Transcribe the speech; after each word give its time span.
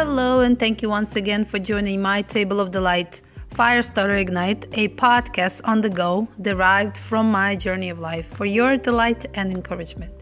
Hello, 0.00 0.42
and 0.42 0.56
thank 0.56 0.80
you 0.80 0.88
once 0.88 1.16
again 1.16 1.44
for 1.44 1.58
joining 1.58 2.00
my 2.00 2.22
Table 2.22 2.60
of 2.60 2.70
Delight 2.70 3.20
Firestarter 3.50 4.16
Ignite, 4.16 4.66
a 4.74 4.86
podcast 4.90 5.60
on 5.64 5.80
the 5.80 5.90
go 5.90 6.28
derived 6.40 6.96
from 6.96 7.32
my 7.32 7.56
journey 7.56 7.90
of 7.90 7.98
life 7.98 8.28
for 8.28 8.46
your 8.46 8.76
delight 8.76 9.26
and 9.34 9.52
encouragement. 9.52 10.12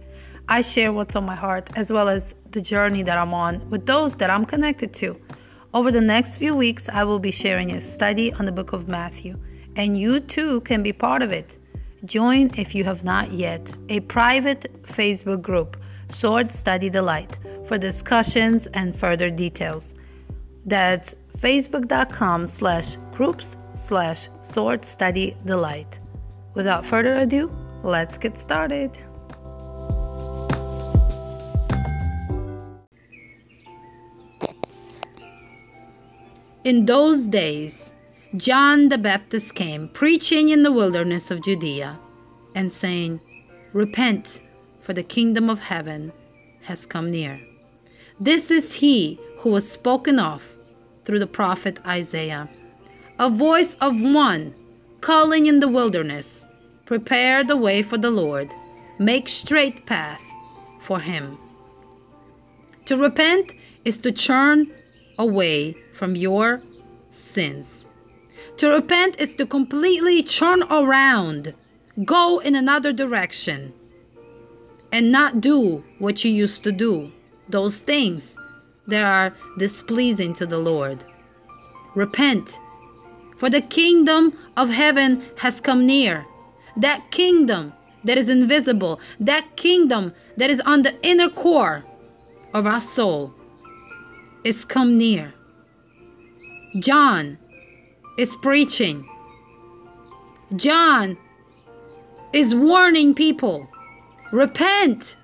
I 0.49 0.63
share 0.63 0.95
what's 0.95 1.15
on 1.15 1.27
my 1.27 1.35
heart 1.35 1.69
as 1.77 1.93
well 1.93 2.09
as 2.09 2.35
the 2.53 2.61
journey 2.63 3.03
that 3.03 3.19
I'm 3.19 3.35
on 3.35 3.69
with 3.69 3.85
those 3.85 4.17
that 4.17 4.31
I'm 4.31 4.47
connected 4.47 4.95
to. 4.95 5.21
Over 5.75 5.93
the 5.93 6.01
next 6.01 6.39
few 6.39 6.57
weeks, 6.57 6.89
I 6.89 7.05
will 7.05 7.19
be 7.19 7.31
sharing 7.31 7.73
a 7.73 7.81
study 7.83 8.33
on 8.33 8.47
the 8.47 8.53
book 8.53 8.73
of 8.73 8.89
Matthew, 8.89 9.39
and 9.77 10.01
you 10.01 10.21
too 10.21 10.63
can 10.63 10.83
be 10.83 10.95
part 10.95 11.21
of 11.21 11.33
it. 11.33 11.59
Join, 12.07 12.51
if 12.57 12.75
you 12.75 12.85
have 12.85 13.05
not 13.05 13.31
yet, 13.31 13.71
a 13.91 14.01
private 14.01 14.83
Facebook 14.85 15.43
group, 15.43 15.77
Sword 16.11 16.51
Study 16.51 16.89
Delight, 16.89 17.37
for 17.67 17.79
discussions 17.79 18.67
and 18.69 18.95
further 18.95 19.31
details. 19.31 19.95
That's 20.65 21.15
facebook.com 21.39 22.47
slash 22.47 22.97
groups 23.13 23.57
slash 23.75 24.29
sword 24.43 24.85
study 24.85 25.37
delight. 25.45 25.99
Without 26.55 26.85
further 26.85 27.19
ado, 27.19 27.51
let's 27.83 28.17
get 28.17 28.39
started. 28.39 28.91
In 36.65 36.87
those 36.87 37.25
days, 37.25 37.93
John 38.37 38.89
the 38.89 38.99
Baptist 38.99 39.55
came, 39.55 39.89
preaching 39.89 40.49
in 40.49 40.65
the 40.65 40.73
wilderness 40.73 41.31
of 41.31 41.43
Judea, 41.43 41.97
and 42.57 42.73
saying, 42.73 43.21
Repent, 43.73 44.43
for 44.81 44.93
the 44.93 45.05
kingdom 45.05 45.49
of 45.49 45.61
heaven 45.61 46.13
has 46.63 46.85
come 46.85 47.11
near. 47.11 47.41
This 48.19 48.51
is 48.51 48.73
he 48.73 49.21
who 49.39 49.51
was 49.51 49.71
spoken 49.71 50.19
of 50.19 50.57
through 51.05 51.19
the 51.19 51.27
prophet 51.27 51.79
Isaiah. 51.87 52.49
A 53.19 53.29
voice 53.29 53.77
of 53.81 54.01
one 54.01 54.55
calling 55.03 55.47
in 55.47 55.61
the 55.61 55.69
wilderness, 55.69 56.47
Prepare 56.87 57.45
the 57.45 57.57
way 57.57 57.83
for 57.83 57.99
the 57.99 58.11
Lord, 58.11 58.55
make 58.99 59.29
straight 59.29 59.85
path 59.85 60.23
for 60.81 60.99
him. 60.99 61.37
To 62.87 62.97
repent 62.97 63.53
is 63.85 63.99
to 63.99 64.13
turn 64.13 64.73
away 65.19 65.77
from 65.93 66.17
your 66.17 66.63
sins. 67.11 67.87
To 68.59 68.71
repent 68.71 69.21
is 69.21 69.35
to 69.35 69.47
completely 69.47 70.23
turn 70.23 70.63
around, 70.71 71.53
go 72.05 72.39
in 72.39 72.55
another 72.55 72.93
direction, 72.93 73.75
and 74.91 75.13
not 75.13 75.41
do 75.41 75.85
what 75.99 76.25
you 76.25 76.31
used 76.31 76.65
to 76.65 76.73
do, 76.73 77.13
those 77.49 77.81
things 77.81 78.37
that 78.87 79.03
are 79.03 79.35
displeasing 79.59 80.33
to 80.35 80.47
the 80.47 80.59
Lord. 80.59 81.05
Repent, 81.95 82.59
for 83.37 83.51
the 83.51 83.61
kingdom 83.61 84.37
of 84.57 84.69
heaven 84.69 85.23
has 85.37 85.61
come 85.61 85.87
near. 85.87 86.25
That 86.77 87.11
kingdom 87.11 87.73
that 88.05 88.19
is 88.19 88.29
invisible, 88.29 89.01
that 89.21 89.57
kingdom 89.57 90.15
that 90.37 90.51
is 90.51 90.61
on 90.61 90.83
the 90.83 90.95
inner 91.03 91.29
core 91.29 91.85
of 92.55 92.67
our 92.67 92.81
soul, 92.81 93.35
is 94.45 94.65
come 94.65 94.97
near. 94.97 95.35
John 96.79 97.39
is 98.19 98.37
preaching. 98.37 99.09
John 100.55 101.19
is 102.33 102.55
warning 102.55 103.15
people 103.15 103.69
repent, 104.33 105.17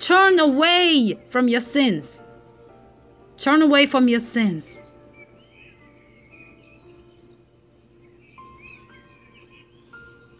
turn 0.00 0.38
away 0.38 1.18
from 1.28 1.48
your 1.48 1.60
sins. 1.60 2.22
Turn 3.38 3.62
away 3.62 3.86
from 3.86 4.08
your 4.08 4.20
sins. 4.20 4.80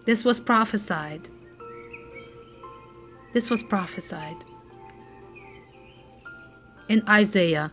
This 0.06 0.24
was 0.24 0.38
prophesied. 0.38 1.28
This 3.32 3.50
was 3.50 3.62
prophesied 3.62 4.36
in 6.88 7.02
Isaiah 7.08 7.72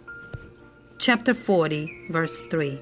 chapter 0.97 1.33
40, 1.33 2.07
verse 2.09 2.45
3. 2.47 2.79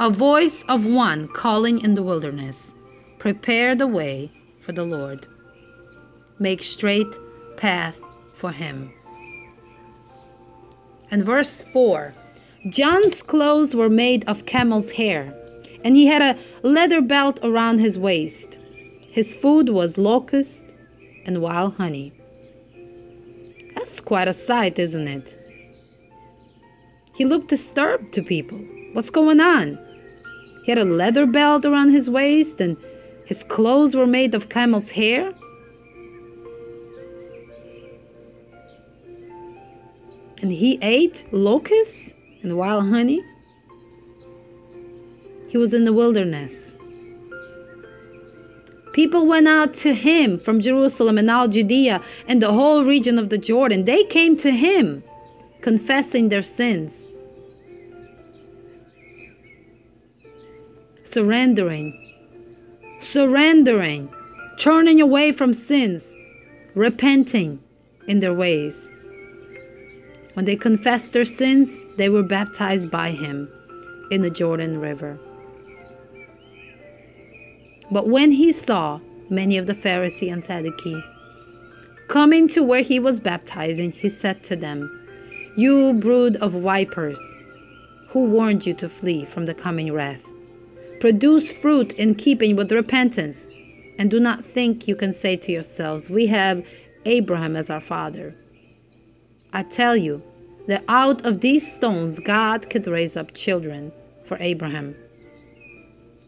A 0.00 0.10
voice 0.10 0.64
of 0.68 0.86
one 0.86 1.28
calling 1.28 1.80
in 1.80 1.94
the 1.94 2.02
wilderness, 2.02 2.74
Prepare 3.18 3.74
the 3.74 3.86
way 3.86 4.30
for 4.60 4.72
the 4.72 4.84
Lord, 4.84 5.26
make 6.38 6.62
straight 6.62 7.06
path 7.56 7.98
for 8.40 8.50
him. 8.52 8.92
And 11.10 11.24
verse 11.24 11.62
4 11.62 12.14
John's 12.68 13.22
clothes 13.22 13.74
were 13.74 13.88
made 13.88 14.24
of 14.26 14.46
camel's 14.46 14.92
hair, 14.92 15.34
and 15.84 15.96
he 15.96 16.06
had 16.06 16.22
a 16.22 16.38
leather 16.62 17.00
belt 17.00 17.38
around 17.42 17.78
his 17.78 17.98
waist. 17.98 18.58
His 19.00 19.34
food 19.34 19.68
was 19.68 19.96
locust 19.98 20.64
and 21.24 21.42
wild 21.42 21.74
honey. 21.74 22.12
That's 23.74 24.00
quite 24.00 24.28
a 24.28 24.32
sight, 24.32 24.78
isn't 24.78 25.08
it? 25.08 25.36
He 27.14 27.24
looked 27.24 27.48
disturbed 27.48 28.12
to 28.14 28.22
people. 28.22 28.58
What's 28.92 29.10
going 29.10 29.40
on? 29.40 29.78
He 30.64 30.70
had 30.70 30.78
a 30.78 30.84
leather 30.84 31.26
belt 31.26 31.64
around 31.64 31.90
his 31.90 32.10
waist 32.10 32.60
and 32.60 32.76
his 33.24 33.42
clothes 33.42 33.94
were 33.94 34.06
made 34.06 34.34
of 34.34 34.48
camel's 34.48 34.90
hair. 34.90 35.32
And 40.42 40.52
he 40.52 40.78
ate 40.82 41.24
locusts 41.32 42.14
and 42.42 42.56
wild 42.56 42.88
honey. 42.88 43.22
He 45.48 45.58
was 45.58 45.74
in 45.74 45.84
the 45.84 45.92
wilderness. 45.92 46.74
People 48.92 49.26
went 49.26 49.46
out 49.46 49.74
to 49.74 49.94
him 49.94 50.38
from 50.38 50.60
Jerusalem 50.60 51.18
and 51.18 51.30
all 51.30 51.48
Judea 51.48 52.02
and 52.26 52.42
the 52.42 52.52
whole 52.52 52.84
region 52.84 53.18
of 53.18 53.28
the 53.28 53.38
Jordan. 53.38 53.84
They 53.84 54.04
came 54.04 54.36
to 54.38 54.50
him 54.50 55.02
confessing 55.60 56.28
their 56.28 56.42
sins. 56.42 57.06
surrendering, 61.10 62.14
surrendering, 63.00 64.08
turning 64.58 65.00
away 65.00 65.32
from 65.32 65.52
sins, 65.52 66.16
repenting 66.74 67.60
in 68.06 68.20
their 68.20 68.34
ways. 68.34 68.90
When 70.34 70.44
they 70.44 70.56
confessed 70.56 71.12
their 71.12 71.24
sins, 71.24 71.84
they 71.96 72.08
were 72.08 72.22
baptized 72.22 72.90
by 72.90 73.10
him 73.10 73.48
in 74.10 74.22
the 74.22 74.30
Jordan 74.30 74.80
River. 74.80 75.18
But 77.90 78.08
when 78.08 78.30
he 78.30 78.52
saw 78.52 79.00
many 79.28 79.58
of 79.58 79.66
the 79.66 79.74
Pharisees 79.74 80.32
and 80.32 80.44
Sadducees 80.44 81.02
coming 82.08 82.48
to 82.48 82.62
where 82.62 82.82
he 82.82 82.98
was 83.00 83.20
baptizing, 83.20 83.92
he 83.92 84.08
said 84.08 84.42
to 84.44 84.56
them, 84.56 84.88
You 85.56 85.94
brood 85.94 86.36
of 86.36 86.52
vipers, 86.52 87.20
who 88.08 88.24
warned 88.24 88.66
you 88.66 88.74
to 88.74 88.88
flee 88.88 89.24
from 89.24 89.46
the 89.46 89.54
coming 89.54 89.92
wrath? 89.92 90.24
Produce 91.00 91.50
fruit 91.50 91.92
in 91.92 92.14
keeping 92.14 92.56
with 92.56 92.72
repentance. 92.72 93.48
And 93.98 94.10
do 94.10 94.20
not 94.20 94.44
think 94.44 94.88
you 94.88 94.96
can 94.96 95.12
say 95.12 95.36
to 95.36 95.52
yourselves, 95.52 96.10
We 96.10 96.26
have 96.26 96.64
Abraham 97.04 97.56
as 97.56 97.70
our 97.70 97.80
father. 97.80 98.34
I 99.52 99.62
tell 99.62 99.96
you 99.96 100.22
that 100.68 100.84
out 100.88 101.24
of 101.26 101.40
these 101.40 101.70
stones 101.70 102.18
God 102.20 102.70
could 102.70 102.86
raise 102.86 103.16
up 103.16 103.34
children 103.34 103.92
for 104.26 104.36
Abraham. 104.40 104.94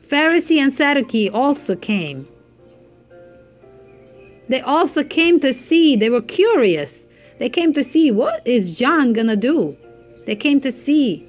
Pharisee 0.02 0.58
and 0.58 0.72
Sadducee 0.72 1.30
also 1.30 1.76
came. 1.76 2.28
They 4.48 4.60
also 4.60 5.04
came 5.04 5.40
to 5.40 5.52
see, 5.52 5.96
they 5.96 6.10
were 6.10 6.20
curious. 6.20 7.08
They 7.38 7.48
came 7.48 7.72
to 7.72 7.84
see 7.84 8.10
what 8.10 8.46
is 8.46 8.72
John 8.72 9.12
gonna 9.12 9.36
do? 9.36 9.76
They 10.26 10.36
came 10.36 10.60
to 10.60 10.70
see 10.70 11.28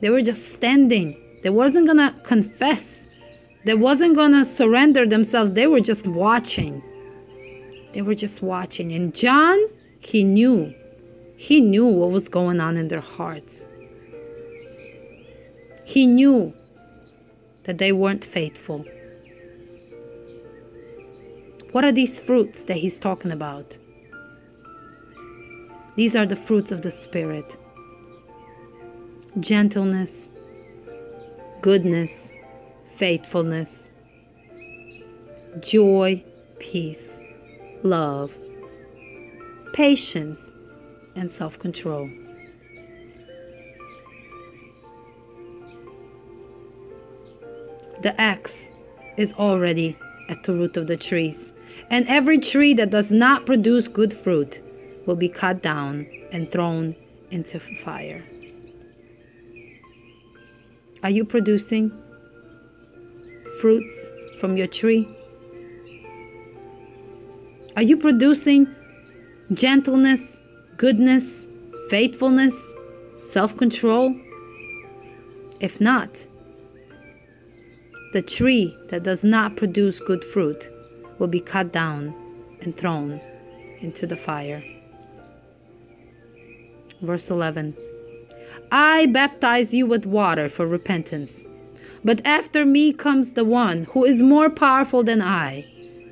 they 0.00 0.10
were 0.10 0.22
just 0.22 0.52
standing. 0.52 1.16
They 1.42 1.50
wasn't 1.50 1.88
to 1.88 2.14
confess. 2.22 3.06
They 3.64 3.74
wasn't 3.74 4.16
to 4.16 4.44
surrender 4.44 5.06
themselves. 5.06 5.52
They 5.52 5.66
were 5.66 5.80
just 5.80 6.06
watching. 6.06 6.82
They 7.96 8.02
were 8.02 8.14
just 8.14 8.42
watching. 8.42 8.92
And 8.92 9.14
John, 9.14 9.58
he 9.98 10.22
knew. 10.22 10.74
He 11.34 11.62
knew 11.62 11.86
what 11.86 12.10
was 12.10 12.28
going 12.28 12.60
on 12.60 12.76
in 12.76 12.88
their 12.88 13.00
hearts. 13.00 13.64
He 15.82 16.06
knew 16.06 16.52
that 17.62 17.78
they 17.78 17.92
weren't 17.92 18.22
faithful. 18.22 18.84
What 21.72 21.86
are 21.86 21.90
these 21.92 22.20
fruits 22.20 22.64
that 22.64 22.76
he's 22.76 23.00
talking 23.00 23.32
about? 23.32 23.78
These 25.94 26.14
are 26.14 26.26
the 26.26 26.36
fruits 26.36 26.70
of 26.70 26.82
the 26.82 26.90
Spirit 26.90 27.56
gentleness, 29.40 30.28
goodness, 31.62 32.30
faithfulness, 32.92 33.90
joy, 35.60 36.22
peace, 36.58 37.20
love, 37.86 38.36
patience, 39.72 40.54
and 41.14 41.30
self 41.30 41.58
control. 41.58 42.10
The 48.02 48.20
axe 48.20 48.68
is 49.16 49.32
already 49.34 49.96
at 50.28 50.42
the 50.42 50.52
root 50.52 50.76
of 50.76 50.86
the 50.86 50.96
trees, 50.96 51.52
and 51.90 52.06
every 52.08 52.38
tree 52.38 52.74
that 52.74 52.90
does 52.90 53.10
not 53.10 53.46
produce 53.46 53.88
good 53.88 54.12
fruit 54.12 54.60
will 55.06 55.16
be 55.16 55.28
cut 55.28 55.62
down 55.62 56.06
and 56.32 56.50
thrown 56.50 56.94
into 57.30 57.58
fire. 57.60 58.24
Are 61.02 61.10
you 61.10 61.24
producing 61.24 61.90
fruits 63.60 64.10
from 64.40 64.56
your 64.56 64.66
tree? 64.66 65.08
Are 67.76 67.82
you 67.82 67.98
producing 67.98 68.74
gentleness, 69.52 70.40
goodness, 70.78 71.46
faithfulness, 71.90 72.72
self 73.20 73.54
control? 73.54 74.16
If 75.60 75.78
not, 75.78 76.26
the 78.14 78.22
tree 78.22 78.74
that 78.88 79.02
does 79.02 79.24
not 79.24 79.56
produce 79.56 80.00
good 80.00 80.24
fruit 80.24 80.70
will 81.18 81.28
be 81.28 81.40
cut 81.40 81.70
down 81.70 82.14
and 82.62 82.74
thrown 82.74 83.20
into 83.80 84.06
the 84.06 84.16
fire. 84.16 84.64
Verse 87.02 87.28
11 87.28 87.76
I 88.72 89.04
baptize 89.04 89.74
you 89.74 89.84
with 89.84 90.06
water 90.06 90.48
for 90.48 90.66
repentance, 90.66 91.44
but 92.02 92.22
after 92.24 92.64
me 92.64 92.94
comes 92.94 93.34
the 93.34 93.44
one 93.44 93.84
who 93.84 94.06
is 94.06 94.22
more 94.22 94.48
powerful 94.48 95.04
than 95.04 95.20
I, 95.20 95.66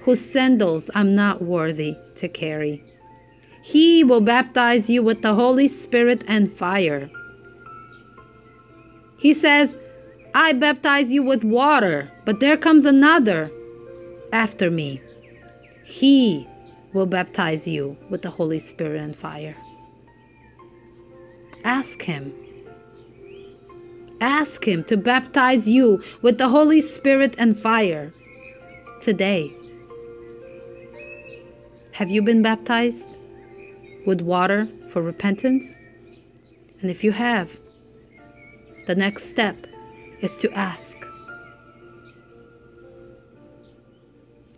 whose 0.05 0.21
sandals 0.21 0.91
I'm 0.95 1.15
not 1.15 1.43
worthy 1.43 1.97
to 2.17 2.29
carry. 2.29 2.85
He 3.63 4.05
will 4.05 4.21
baptize 4.21 4.91
you 4.91 5.03
with 5.03 5.23
the 5.23 5.35
Holy 5.35 5.67
Spirit 5.67 6.23
and 6.29 6.53
fire. 6.53 7.11
He 9.17 9.33
says, 9.33 9.75
I 10.35 10.53
baptize 10.53 11.11
you 11.11 11.23
with 11.23 11.43
water, 11.43 12.13
but 12.27 12.41
there 12.41 12.59
comes 12.59 12.85
another 12.85 13.51
after 14.31 14.71
me. 14.71 15.01
He 15.83 16.47
will 16.93 17.07
baptize 17.07 17.67
you 17.67 17.97
with 18.11 18.21
the 18.21 18.31
Holy 18.31 18.59
Spirit 18.59 19.01
and 19.01 19.17
fire. 19.17 19.57
Ask 21.65 22.03
Him. 22.03 22.35
Ask 24.21 24.69
Him 24.69 24.85
to 24.85 24.99
baptize 24.99 25.67
you 25.67 26.03
with 26.21 26.37
the 26.37 26.49
Holy 26.49 26.83
Spirit 26.83 27.35
and 27.39 27.59
fire 27.59 28.13
today. 29.01 29.55
Have 31.95 32.11
you 32.11 32.23
been 32.23 32.43
baptized 32.43 33.09
with 34.05 34.21
water 34.21 34.67
for 34.89 35.01
repentance? 35.01 35.79
And 36.81 36.91
if 36.91 37.05
you 37.05 37.13
have, 37.13 37.57
the 38.89 38.97
next 38.97 39.31
step 39.31 39.69
is 40.21 40.35
to 40.39 40.51
ask 40.55 40.97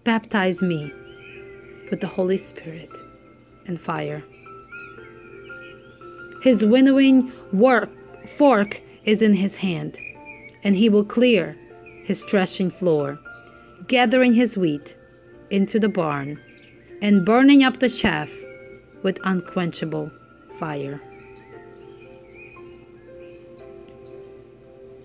Baptize 0.02 0.62
me 0.62 0.90
with 1.90 2.00
the 2.00 2.06
Holy 2.06 2.38
Spirit 2.38 2.88
and 3.66 3.78
fire. 3.78 4.24
His 6.40 6.64
winnowing 6.64 7.30
work, 7.52 7.90
fork 8.26 8.80
is 9.04 9.20
in 9.20 9.34
his 9.34 9.56
hand, 9.56 9.98
and 10.64 10.74
he 10.74 10.88
will 10.88 11.04
clear 11.04 11.54
his 12.02 12.22
threshing 12.22 12.70
floor, 12.70 13.18
gathering 13.88 14.32
his 14.32 14.56
wheat 14.56 14.96
into 15.50 15.78
the 15.78 15.90
barn, 15.90 16.40
and 17.00 17.24
burning 17.24 17.62
up 17.62 17.78
the 17.78 17.88
chaff 17.88 18.32
with 19.02 19.18
unquenchable 19.24 20.10
fire. 20.58 21.00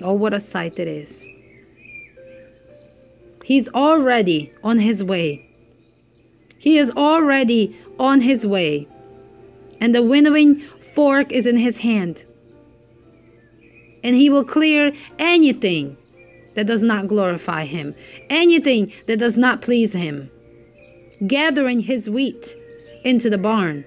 Oh, 0.01 0.13
what 0.13 0.33
a 0.33 0.39
sight 0.39 0.79
it 0.79 0.87
is! 0.87 1.29
He's 3.43 3.69
already 3.69 4.51
on 4.63 4.79
his 4.79 5.03
way. 5.03 5.47
He 6.57 6.77
is 6.77 6.89
already 6.91 7.77
on 7.99 8.21
his 8.21 8.47
way. 8.47 8.87
And 9.79 9.93
the 9.93 10.03
winnowing 10.03 10.59
fork 10.59 11.31
is 11.31 11.45
in 11.45 11.57
his 11.57 11.79
hand. 11.79 12.23
And 14.03 14.15
he 14.15 14.29
will 14.29 14.45
clear 14.45 14.93
anything 15.19 15.97
that 16.53 16.65
does 16.65 16.81
not 16.81 17.07
glorify 17.07 17.65
him, 17.65 17.93
anything 18.29 18.91
that 19.07 19.17
does 19.17 19.37
not 19.37 19.61
please 19.61 19.93
him, 19.93 20.30
gathering 21.27 21.81
his 21.81 22.09
wheat 22.09 22.55
into 23.03 23.29
the 23.29 23.37
barn 23.37 23.85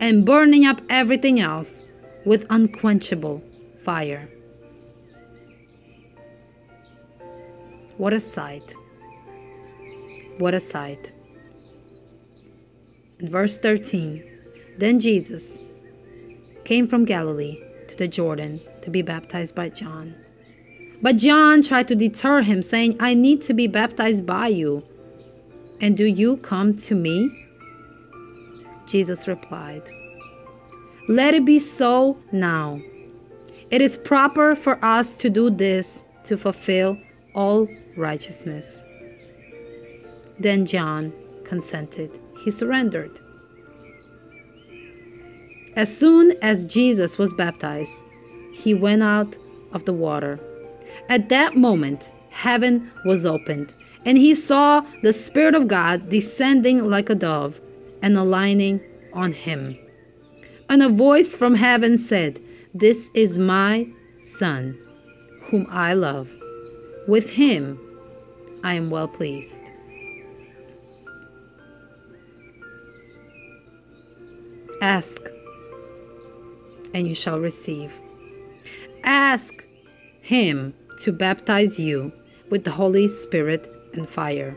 and 0.00 0.24
burning 0.24 0.64
up 0.64 0.80
everything 0.88 1.40
else 1.40 1.84
with 2.24 2.46
unquenchable 2.50 3.42
fire. 3.82 4.28
What 7.96 8.12
a 8.12 8.20
sight! 8.20 8.74
What 10.38 10.52
a 10.52 10.60
sight! 10.60 11.12
In 13.18 13.30
verse 13.30 13.58
13, 13.58 14.22
then 14.76 15.00
Jesus 15.00 15.60
came 16.64 16.86
from 16.86 17.06
Galilee 17.06 17.58
to 17.88 17.96
the 17.96 18.08
Jordan 18.08 18.60
to 18.82 18.90
be 18.90 19.00
baptized 19.00 19.54
by 19.54 19.70
John. 19.70 20.14
But 21.00 21.16
John 21.16 21.62
tried 21.62 21.88
to 21.88 21.94
deter 21.94 22.42
him, 22.42 22.60
saying, 22.60 22.96
I 23.00 23.14
need 23.14 23.40
to 23.42 23.54
be 23.54 23.66
baptized 23.66 24.26
by 24.26 24.48
you, 24.48 24.82
and 25.80 25.96
do 25.96 26.04
you 26.04 26.36
come 26.38 26.74
to 26.76 26.94
me? 26.94 27.46
Jesus 28.86 29.26
replied, 29.26 29.88
Let 31.08 31.34
it 31.34 31.44
be 31.44 31.58
so 31.58 32.18
now. 32.32 32.80
It 33.70 33.80
is 33.80 33.98
proper 33.98 34.54
for 34.54 34.82
us 34.84 35.16
to 35.16 35.30
do 35.30 35.50
this 35.50 36.04
to 36.24 36.36
fulfill 36.36 36.96
all 37.34 37.68
righteousness. 37.96 38.82
Then 40.38 40.66
John 40.66 41.12
consented. 41.44 42.18
He 42.44 42.50
surrendered. 42.50 43.20
As 45.74 45.94
soon 45.94 46.34
as 46.42 46.64
Jesus 46.64 47.18
was 47.18 47.34
baptized, 47.34 47.92
he 48.52 48.72
went 48.72 49.02
out 49.02 49.36
of 49.72 49.84
the 49.84 49.92
water. 49.92 50.40
At 51.08 51.28
that 51.28 51.56
moment, 51.56 52.12
heaven 52.30 52.90
was 53.04 53.26
opened, 53.26 53.74
and 54.06 54.16
he 54.16 54.34
saw 54.34 54.86
the 55.02 55.12
Spirit 55.12 55.54
of 55.54 55.66
God 55.66 56.08
descending 56.08 56.88
like 56.88 57.10
a 57.10 57.14
dove 57.14 57.60
and 58.00 58.16
aligning 58.16 58.80
on 59.12 59.32
him. 59.32 59.76
And 60.70 60.82
a 60.82 60.88
voice 60.88 61.34
from 61.34 61.56
heaven 61.56 61.98
said, 61.98 62.40
This 62.72 63.10
is 63.14 63.36
my 63.36 63.88
Son, 64.20 64.78
whom 65.42 65.66
I 65.68 65.94
love. 65.94 66.34
With 67.08 67.30
him 67.30 67.78
I 68.62 68.74
am 68.74 68.90
well 68.90 69.08
pleased. 69.08 69.64
Ask, 74.82 75.20
and 76.94 77.08
you 77.08 77.14
shall 77.14 77.40
receive. 77.40 78.00
Ask 79.04 79.64
Him 80.20 80.74
to 80.98 81.12
baptize 81.12 81.78
you 81.78 82.12
with 82.50 82.64
the 82.64 82.72
Holy 82.72 83.08
Spirit 83.08 83.75
and 83.96 84.08
fire. 84.08 84.56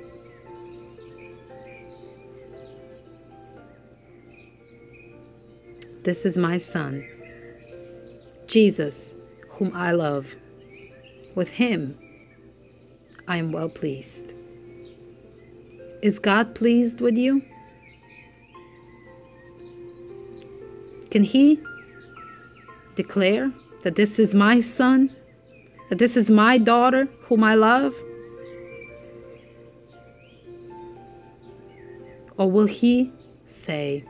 This 6.03 6.25
is 6.25 6.37
my 6.37 6.57
Son, 6.57 7.05
Jesus, 8.47 9.15
whom 9.49 9.71
I 9.75 9.91
love. 9.91 10.35
With 11.35 11.49
Him 11.49 11.97
I 13.27 13.37
am 13.37 13.51
well 13.51 13.69
pleased. 13.69 14.33
Is 16.01 16.17
God 16.17 16.55
pleased 16.55 17.01
with 17.01 17.17
you? 17.17 17.43
Can 21.11 21.23
He 21.23 21.61
declare 22.95 23.51
that 23.83 23.95
this 23.95 24.19
is 24.19 24.33
my 24.35 24.59
son, 24.59 25.15
that 25.89 25.99
this 25.99 26.17
is 26.17 26.29
my 26.29 26.57
daughter 26.57 27.07
whom 27.21 27.43
I 27.43 27.55
love? 27.55 27.93
Or 32.39 32.49
will 32.49 32.67
he 32.67 33.11
say, 33.45 34.05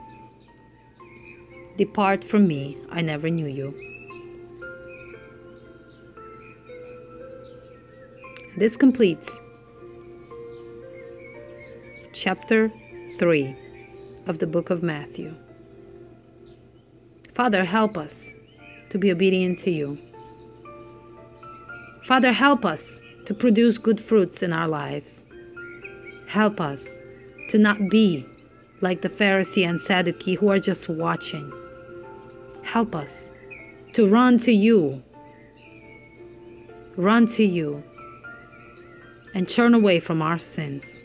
Depart 1.77 2.23
from 2.23 2.47
me, 2.47 2.77
I 2.91 3.01
never 3.01 3.27
knew 3.27 3.47
you? 3.47 3.73
This 8.55 8.77
completes 8.77 9.41
chapter 12.13 12.71
3 13.17 13.55
of 14.27 14.37
the 14.37 14.45
book 14.45 14.69
of 14.69 14.83
Matthew. 14.83 15.33
Father, 17.33 17.63
help 17.63 17.97
us 17.97 18.33
to 18.91 18.99
be 18.99 19.11
obedient 19.11 19.57
to 19.59 19.71
you. 19.71 19.97
Father, 22.03 22.31
help 22.31 22.63
us 22.63 23.01
to 23.25 23.33
produce 23.33 23.79
good 23.79 23.99
fruits 23.99 24.43
in 24.43 24.53
our 24.53 24.67
lives. 24.67 25.25
Help 26.27 26.61
us 26.61 27.01
to 27.49 27.57
not 27.57 27.89
be 27.89 28.25
like 28.81 29.01
the 29.01 29.09
Pharisee 29.09 29.67
and 29.67 29.79
Sadducee 29.79 30.35
who 30.35 30.49
are 30.49 30.59
just 30.59 30.87
watching. 30.87 31.51
Help 32.63 32.95
us 32.95 33.31
to 33.93 34.07
run 34.07 34.37
to 34.39 34.51
you. 34.51 35.03
Run 36.95 37.25
to 37.27 37.43
you 37.43 37.83
and 39.33 39.47
turn 39.47 39.73
away 39.73 39.99
from 39.99 40.21
our 40.21 40.39
sins. 40.39 41.01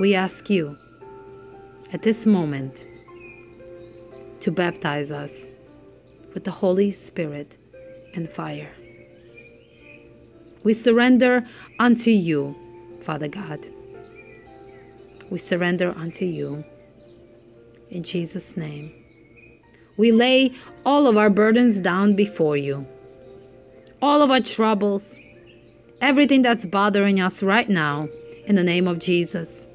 We 0.00 0.14
ask 0.14 0.48
you 0.50 0.76
at 1.92 2.02
this 2.02 2.26
moment 2.26 2.86
to 4.40 4.50
baptize 4.50 5.12
us 5.12 5.50
with 6.34 6.44
the 6.44 6.50
Holy 6.50 6.90
Spirit 6.90 7.56
and 8.14 8.28
fire. 8.28 8.70
We 10.64 10.72
surrender 10.72 11.46
unto 11.78 12.10
you, 12.10 12.56
Father 13.02 13.28
God. 13.28 13.66
We 15.30 15.38
surrender 15.38 15.92
unto 15.96 16.24
you. 16.24 16.64
In 17.90 18.02
Jesus' 18.02 18.56
name. 18.56 18.92
We 19.96 20.12
lay 20.12 20.52
all 20.86 21.06
of 21.06 21.16
our 21.16 21.30
burdens 21.30 21.80
down 21.80 22.14
before 22.14 22.56
you, 22.56 22.86
all 24.00 24.22
of 24.22 24.30
our 24.30 24.40
troubles, 24.40 25.20
everything 26.00 26.42
that's 26.42 26.64
bothering 26.64 27.20
us 27.20 27.42
right 27.42 27.68
now, 27.68 28.08
in 28.46 28.56
the 28.56 28.64
name 28.64 28.88
of 28.88 28.98
Jesus. 28.98 29.68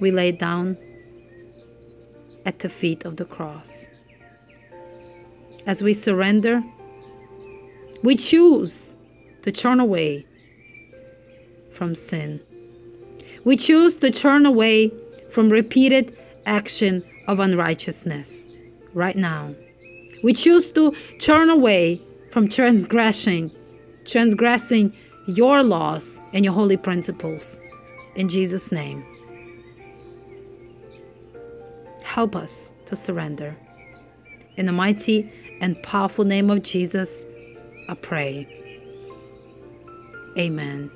We 0.00 0.10
lay 0.10 0.32
down 0.32 0.78
at 2.46 2.60
the 2.60 2.68
feet 2.68 3.04
of 3.04 3.16
the 3.16 3.24
cross. 3.24 3.88
As 5.66 5.82
we 5.82 5.94
surrender, 5.94 6.62
we 8.02 8.16
choose 8.16 8.96
to 9.42 9.52
turn 9.52 9.80
away 9.80 10.26
from 11.72 11.94
sin. 11.94 12.40
We 13.44 13.56
choose 13.56 13.96
to 13.96 14.10
turn 14.10 14.46
away 14.46 14.92
from 15.30 15.50
repeated 15.50 16.16
action 16.46 17.02
of 17.28 17.40
unrighteousness 17.40 18.46
right 18.94 19.16
now. 19.16 19.54
We 20.22 20.32
choose 20.32 20.70
to 20.72 20.94
turn 21.18 21.50
away 21.50 22.00
from 22.30 22.48
transgressing, 22.48 23.50
transgressing 24.04 24.92
your 25.26 25.62
laws 25.62 26.20
and 26.32 26.44
your 26.44 26.54
holy 26.54 26.76
principles. 26.76 27.58
In 28.14 28.28
Jesus' 28.28 28.70
name. 28.70 29.04
Help 32.02 32.36
us 32.36 32.72
to 32.86 32.96
surrender. 32.96 33.56
In 34.56 34.66
the 34.66 34.72
mighty 34.72 35.32
and 35.60 35.82
powerful 35.82 36.24
name 36.24 36.50
of 36.50 36.62
Jesus, 36.62 37.24
I 37.88 37.94
pray. 37.94 38.46
Amen. 40.36 40.90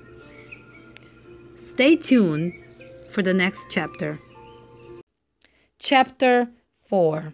Stay 1.56 1.96
tuned 1.96 2.52
for 3.10 3.22
the 3.22 3.32
next 3.32 3.68
chapter. 3.70 4.18
Chapter 5.78 6.50
4 6.80 7.32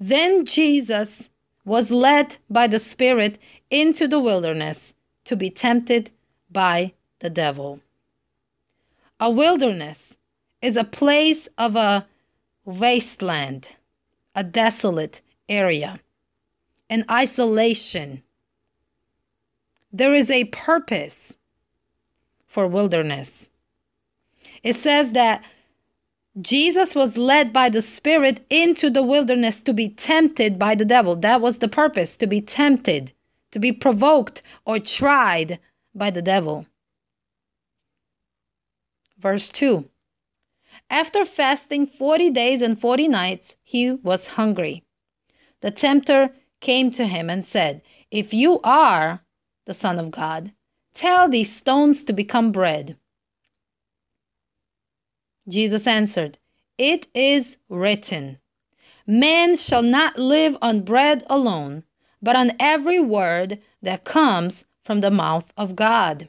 Then 0.00 0.46
Jesus 0.46 1.28
was 1.66 1.90
led 1.90 2.38
by 2.48 2.66
the 2.66 2.78
Spirit 2.78 3.38
into 3.70 4.08
the 4.08 4.18
wilderness 4.20 4.94
to 5.26 5.36
be 5.36 5.50
tempted 5.50 6.10
by 6.50 6.94
the 7.18 7.28
devil. 7.28 7.80
A 9.20 9.30
wilderness 9.30 10.16
is 10.62 10.76
a 10.76 10.84
place 10.84 11.46
of 11.58 11.76
a 11.76 12.06
wasteland, 12.64 13.68
a 14.34 14.42
desolate 14.42 15.20
area, 15.46 16.00
an 16.88 17.04
isolation. 17.10 18.22
There 19.92 20.14
is 20.14 20.30
a 20.30 20.44
purpose 20.44 21.36
for 22.46 22.66
wilderness. 22.66 23.50
It 24.62 24.76
says 24.76 25.12
that 25.12 25.44
Jesus 26.40 26.94
was 26.94 27.18
led 27.18 27.52
by 27.52 27.68
the 27.68 27.82
Spirit 27.82 28.46
into 28.48 28.88
the 28.88 29.02
wilderness 29.02 29.60
to 29.62 29.74
be 29.74 29.90
tempted 29.90 30.58
by 30.58 30.74
the 30.74 30.86
devil. 30.86 31.14
That 31.16 31.42
was 31.42 31.58
the 31.58 31.68
purpose 31.68 32.16
to 32.16 32.26
be 32.26 32.40
tempted, 32.40 33.12
to 33.50 33.58
be 33.58 33.70
provoked 33.70 34.42
or 34.64 34.78
tried 34.78 35.58
by 35.94 36.10
the 36.10 36.22
devil. 36.22 36.66
Verse 39.18 39.50
2 39.50 39.88
After 40.88 41.24
fasting 41.26 41.86
40 41.86 42.30
days 42.30 42.62
and 42.62 42.80
40 42.80 43.08
nights, 43.08 43.56
he 43.62 43.92
was 43.92 44.26
hungry. 44.28 44.84
The 45.60 45.70
tempter 45.70 46.30
came 46.60 46.90
to 46.92 47.06
him 47.06 47.28
and 47.28 47.44
said, 47.44 47.82
If 48.10 48.32
you 48.32 48.58
are 48.64 49.20
the 49.64 49.74
Son 49.74 49.98
of 49.98 50.10
God, 50.10 50.52
tell 50.94 51.28
these 51.28 51.54
stones 51.54 52.04
to 52.04 52.12
become 52.12 52.52
bread. 52.52 52.96
Jesus 55.48 55.86
answered, 55.86 56.38
It 56.78 57.08
is 57.14 57.56
written, 57.68 58.38
Man 59.06 59.56
shall 59.56 59.82
not 59.82 60.18
live 60.18 60.56
on 60.62 60.82
bread 60.82 61.24
alone, 61.28 61.84
but 62.20 62.36
on 62.36 62.52
every 62.60 63.00
word 63.00 63.60
that 63.82 64.04
comes 64.04 64.64
from 64.84 65.00
the 65.00 65.10
mouth 65.10 65.52
of 65.56 65.74
God. 65.74 66.28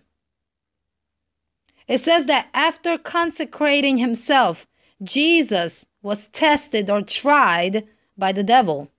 It 1.88 2.00
says 2.00 2.26
that 2.28 2.48
after 2.54 2.98
consecrating 2.98 3.98
himself, 3.98 4.66
Jesus 5.02 5.86
was 6.02 6.30
tested 6.30 6.90
or 6.90 7.02
tried 7.02 7.88
by 8.18 8.32
the 8.32 8.44
devil. 8.44 8.90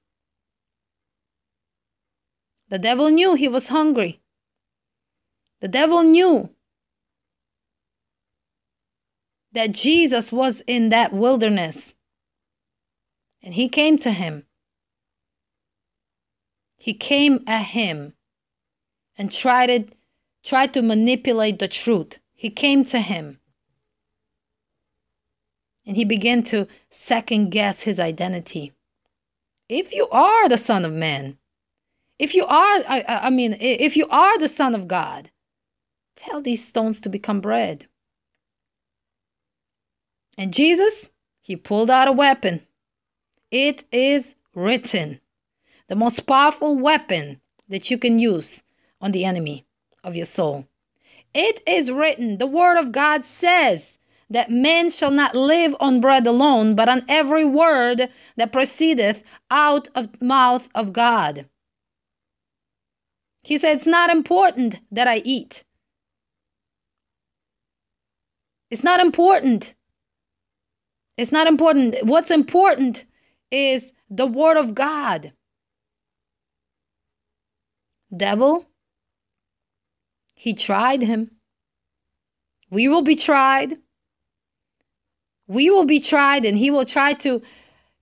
The 2.69 2.79
devil 2.79 3.11
knew 3.11 3.35
he 3.35 3.49
was 3.49 3.69
hungry. 3.69 4.21
The 5.61 5.69
devil 5.69 6.03
knew 6.03 6.51
that 9.53 9.73
Jesus 9.73 10.33
was 10.33 10.63
in 10.67 10.91
that 10.91 11.13
wilderness. 11.13 11.95
And 13.43 13.55
he 13.55 13.69
came 13.69 13.99
to 13.99 14.11
him. 14.11 14.47
He 16.77 16.93
came 16.93 17.43
at 17.47 17.63
him 17.63 18.15
and 19.17 19.31
tried 19.31 19.71
it, 19.71 19.95
tried 20.43 20.75
to 20.75 20.83
manipulate 20.83 21.59
the 21.59 21.69
truth. 21.69 22.19
He 22.35 22.51
came 22.51 22.85
to 22.85 23.01
him. 23.01 23.39
And 25.87 25.97
he 25.97 26.05
began 26.05 26.43
to 26.45 26.67
second 26.91 27.51
guess 27.51 27.83
his 27.83 28.01
identity. 28.01 28.73
If 29.69 29.95
you 29.95 30.09
are 30.09 30.49
the 30.49 30.59
Son 30.59 30.85
of 30.85 30.93
Man, 30.93 31.39
if 32.19 32.35
you 32.35 32.45
are, 32.45 32.77
I, 32.89 33.05
I 33.09 33.31
mean, 33.31 33.57
if 33.61 33.97
you 33.97 34.07
are 34.09 34.39
the 34.39 34.49
Son 34.49 34.75
of 34.75 34.89
God, 34.89 35.31
tell 36.17 36.41
these 36.41 36.67
stones 36.67 37.01
to 37.01 37.09
become 37.09 37.41
bread. 37.41 37.87
And 40.37 40.53
Jesus, 40.53 41.11
he 41.41 41.57
pulled 41.57 41.91
out 41.91 42.09
a 42.09 42.13
weapon. 42.13 42.67
It 43.51 43.85
is 43.93 44.35
written. 44.55 45.21
The 45.89 45.97
most 45.97 46.27
powerful 46.27 46.77
weapon 46.77 47.41
that 47.69 47.91
you 47.91 47.99
can 47.99 48.19
use 48.19 48.63
on 49.01 49.13
the 49.13 49.25
enemy 49.25 49.67
of 50.03 50.17
your 50.17 50.27
soul. 50.27 50.67
It 51.35 51.63
is 51.67 51.91
written, 51.91 52.39
the 52.39 52.47
word 52.47 52.79
of 52.79 52.93
God 52.93 53.25
says 53.25 53.99
that 54.31 54.51
man 54.51 54.91
shall 54.91 55.11
not 55.11 55.35
live 55.35 55.77
on 55.81 56.01
bread 56.01 56.27
alone, 56.27 56.75
but 56.75 56.89
on 56.89 57.05
every 57.09 57.45
word 57.45 58.09
that 58.37 58.53
proceedeth 58.53 59.23
out 59.51 59.89
of 59.95 60.13
the 60.13 60.25
mouth 60.25 60.69
of 60.75 60.93
God. 60.93 61.47
He 63.43 63.59
said, 63.59 63.77
It's 63.77 63.87
not 63.87 64.11
important 64.11 64.81
that 64.91 65.07
I 65.07 65.19
eat. 65.19 65.65
It's 68.75 68.85
not 68.85 69.01
important 69.01 69.75
it's 71.17 71.33
not 71.33 71.47
important. 71.47 71.97
What's 72.03 72.31
important 72.31 73.05
is 73.51 73.93
the 74.11 74.27
word 74.27 74.57
of 74.57 74.75
God. 74.75 75.33
Devil, 78.15 78.67
he 80.35 80.55
tried 80.55 81.03
him. 81.03 81.31
We 82.71 82.89
will 82.89 83.03
be 83.03 83.17
tried. 83.17 83.79
We 85.47 85.71
will 85.71 85.85
be 85.85 86.01
tried 86.01 86.45
and 86.45 86.59
he 86.59 86.71
will 86.71 86.85
try 86.85 87.13
to 87.15 87.43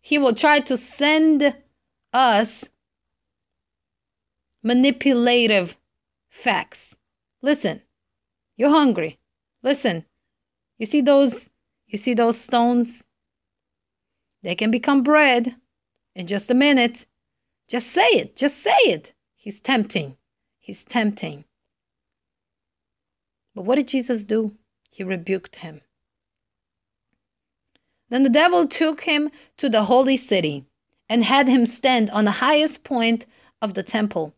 he 0.00 0.18
will 0.18 0.34
try 0.34 0.58
to 0.60 0.76
send 0.76 1.54
us 2.12 2.68
manipulative 4.62 5.76
facts. 6.28 6.96
Listen. 7.40 7.82
You're 8.56 8.70
hungry. 8.70 9.18
Listen. 9.62 10.04
You 10.82 10.86
see 10.86 11.00
those 11.00 11.48
you 11.86 11.96
see 11.96 12.12
those 12.12 12.36
stones? 12.36 13.04
They 14.42 14.56
can 14.56 14.72
become 14.72 15.04
bread 15.04 15.54
in 16.16 16.26
just 16.26 16.50
a 16.50 16.54
minute. 16.54 17.06
Just 17.68 17.86
say 17.86 18.08
it. 18.08 18.34
Just 18.34 18.58
say 18.58 18.76
it. 18.86 19.12
He's 19.36 19.60
tempting. 19.60 20.16
He's 20.58 20.82
tempting. 20.82 21.44
But 23.54 23.62
what 23.62 23.76
did 23.76 23.86
Jesus 23.86 24.24
do? 24.24 24.56
He 24.90 25.04
rebuked 25.04 25.54
him. 25.54 25.82
Then 28.08 28.24
the 28.24 28.38
devil 28.42 28.66
took 28.66 29.02
him 29.02 29.30
to 29.58 29.68
the 29.68 29.84
holy 29.84 30.16
city 30.16 30.64
and 31.08 31.22
had 31.22 31.46
him 31.46 31.64
stand 31.64 32.10
on 32.10 32.24
the 32.24 32.42
highest 32.42 32.82
point 32.82 33.24
of 33.60 33.74
the 33.74 33.84
temple. 33.84 34.34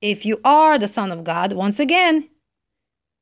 If 0.00 0.24
you 0.24 0.40
are 0.44 0.78
the 0.78 0.86
Son 0.86 1.10
of 1.10 1.24
God, 1.24 1.54
once 1.54 1.80
again, 1.80 2.30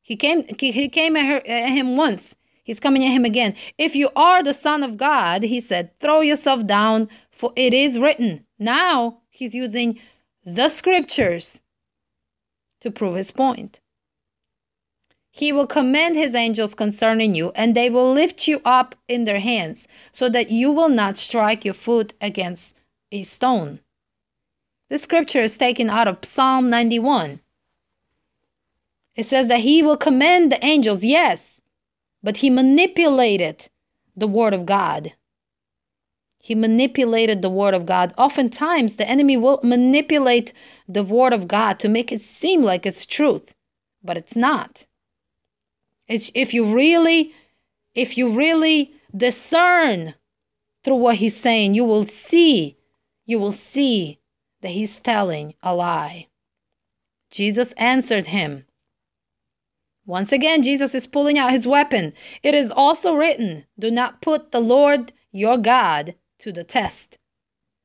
he 0.02 0.14
came, 0.14 0.45
he 0.59 0.90
came 0.90 1.16
at, 1.16 1.25
her, 1.25 1.42
at 1.47 1.71
him 1.71 1.97
once 1.97 2.37
He's 2.66 2.80
coming 2.80 3.04
at 3.04 3.12
him 3.12 3.25
again. 3.25 3.54
If 3.78 3.94
you 3.94 4.11
are 4.16 4.42
the 4.42 4.52
Son 4.52 4.82
of 4.82 4.96
God, 4.96 5.44
he 5.44 5.61
said, 5.61 5.96
throw 6.00 6.20
yourself 6.20 6.66
down, 6.66 7.08
for 7.30 7.52
it 7.54 7.73
is 7.73 7.99
written. 7.99 8.44
Now 8.58 9.20
He's 9.37 9.54
using 9.54 10.00
the 10.46 10.70
scriptures 10.70 11.61
to 12.80 12.90
prove 12.90 13.14
his 13.14 13.32
point. 13.32 13.80
He 15.30 15.52
will 15.52 15.66
command 15.66 16.16
his 16.16 16.35
angels 16.35 16.75
concerning 16.75 17.35
you, 17.35 17.52
and 17.54 17.75
they 17.75 17.90
will 17.90 18.11
lift 18.11 18.49
you 18.49 18.62
up 18.64 18.94
in 19.08 19.25
their 19.25 19.40
hands, 19.40 19.87
so 20.11 20.30
that 20.30 20.50
you 20.50 20.73
will 20.73 20.88
not 20.88 21.18
strike 21.18 21.66
your 21.66 21.75
foot 21.75 22.14
against 22.18 22.80
a 23.12 23.25
stone. 23.25 23.80
This 24.88 25.02
scripture 25.02 25.42
is 25.42 25.58
taken 25.58 25.90
out 25.90 26.08
of 26.08 26.25
Psalm 26.25 26.70
91. 26.70 27.40
It 29.16 29.25
says 29.25 29.49
that 29.49 29.61
he 29.61 29.82
will 29.82 29.99
command 29.99 30.50
the 30.50 30.64
angels, 30.64 31.04
yes, 31.04 31.55
but 32.26 32.38
he 32.38 32.50
manipulated 32.50 33.68
the 34.16 34.26
word 34.26 34.52
of 34.52 34.66
God. 34.66 35.12
He 36.40 36.56
manipulated 36.56 37.40
the 37.40 37.49
word 37.49 37.73
of 37.73 37.87
God. 37.87 38.12
Oftentimes, 38.18 38.97
the 38.97 39.09
enemy 39.09 39.37
will 39.37 39.61
manipulate 39.62 40.52
the 40.88 41.04
word 41.04 41.33
of 41.33 41.47
God 41.47 41.78
to 41.78 41.88
make 41.88 42.11
it 42.11 42.21
seem 42.21 42.62
like 42.62 42.85
it's 42.85 43.06
truth, 43.06 43.54
but 44.02 44.16
it's 44.16 44.35
not. 44.35 44.88
It's, 46.09 46.33
if 46.35 46.52
you 46.52 46.75
really, 46.75 47.33
if 47.95 48.18
you 48.18 48.33
really 48.33 48.92
discern 49.16 50.14
through 50.83 50.97
what 50.97 51.18
he's 51.18 51.37
saying, 51.37 51.75
you 51.75 51.85
will 51.85 52.06
see, 52.06 52.76
you 53.25 53.38
will 53.38 53.52
see 53.52 54.18
that 54.62 54.71
he's 54.73 55.00
telling 55.00 55.54
a 55.62 55.76
lie. 55.76 56.26
Jesus 57.30 57.71
answered 57.75 58.26
him. 58.26 58.65
Once 60.06 60.30
again, 60.30 60.62
Jesus 60.62 60.94
is 60.94 61.06
pulling 61.06 61.36
out 61.36 61.50
his 61.50 61.66
weapon. 61.66 62.14
It 62.42 62.54
is 62.54 62.70
also 62.70 63.16
written, 63.16 63.66
Do 63.78 63.90
not 63.90 64.22
put 64.22 64.52
the 64.52 64.60
Lord 64.60 65.12
your 65.32 65.58
God 65.58 66.14
to 66.38 66.52
the 66.52 66.64
test. 66.64 67.18